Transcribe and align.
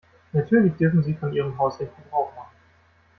Natürlich 0.33 0.73
dürfen 0.77 1.03
Sie 1.03 1.13
von 1.13 1.31
Ihrem 1.31 1.55
Hausrecht 1.59 1.95
Gebrauch 1.95 2.35
machen. 2.35 2.55